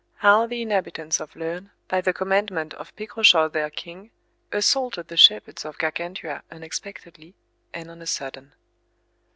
How 0.15 0.47
the 0.47 0.63
inhabitants 0.63 1.19
of 1.19 1.35
Lerne, 1.35 1.69
by 1.87 2.01
the 2.01 2.11
commandment 2.11 2.73
of 2.73 2.95
Picrochole 2.95 3.51
their 3.53 3.69
king, 3.69 4.09
assaulted 4.51 5.09
the 5.09 5.15
shepherds 5.15 5.63
of 5.63 5.77
Gargantua 5.77 6.41
unexpectedly 6.49 7.35
and 7.71 7.87
on 7.91 8.01
a 8.01 8.07
sudden. 8.07 8.55